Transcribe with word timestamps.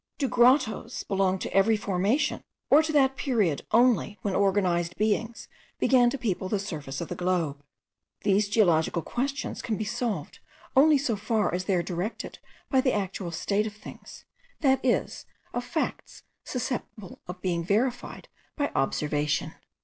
Do 0.17 0.27
grottoes 0.27 1.03
belong 1.03 1.37
to 1.37 1.53
every 1.53 1.77
formation, 1.77 2.43
or 2.71 2.81
to 2.81 2.91
that 2.91 3.15
period 3.15 3.67
only 3.69 4.17
when 4.23 4.33
organized 4.33 4.95
beings 4.97 5.47
began 5.77 6.09
to 6.09 6.17
people 6.17 6.49
the 6.49 6.57
surface 6.57 7.01
of 7.01 7.07
the 7.07 7.13
globe? 7.15 7.63
These 8.21 8.49
geological 8.49 9.03
questions 9.03 9.61
can 9.61 9.77
be 9.77 9.83
solved 9.83 10.39
only 10.75 10.97
so 10.97 11.15
far 11.15 11.53
as 11.53 11.65
they 11.65 11.75
are 11.75 11.83
directed 11.83 12.39
by 12.67 12.81
the 12.81 12.93
actual 12.93 13.29
state 13.29 13.67
of 13.67 13.75
things, 13.75 14.25
that 14.61 14.83
is, 14.83 15.27
of 15.53 15.63
facts 15.65 16.23
susceptible 16.45 17.21
of 17.27 17.39
being 17.43 17.63
verified 17.63 18.27
by 18.55 18.71
observation. 18.73 19.53